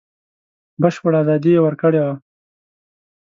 [0.81, 2.15] بشپړه ازادي یې ورکړې وه.